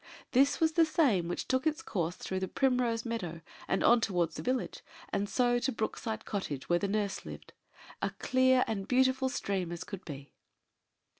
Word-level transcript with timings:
This 0.31 0.59
was 0.59 0.71
the 0.71 0.83
same 0.83 1.27
which 1.27 1.47
took 1.47 1.67
its 1.67 1.83
course 1.83 2.15
through 2.15 2.39
the 2.39 2.47
Primrose 2.47 3.05
Meadow, 3.05 3.41
and 3.67 3.83
on 3.83 4.01
towards 4.01 4.33
the 4.33 4.41
village, 4.41 4.79
and 5.09 5.29
so 5.29 5.59
to 5.59 5.71
Brookside 5.71 6.25
Cottage, 6.25 6.67
where 6.67 6.79
nurse 6.79 7.23
lived 7.23 7.53
a 8.01 8.09
clear 8.09 8.63
and 8.65 8.87
beautiful 8.87 9.29
stream 9.29 9.71
as 9.71 9.83
could 9.83 10.03
be. 10.03 10.31